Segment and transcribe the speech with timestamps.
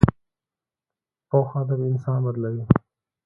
[1.29, 2.63] پوخ هدف انسان بدلوي